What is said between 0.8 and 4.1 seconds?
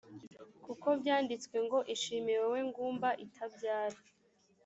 byanditswe ngo ishime wowe ngumba itabyara